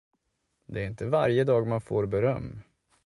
[0.65, 2.61] Det är inte varje dag man får beröm.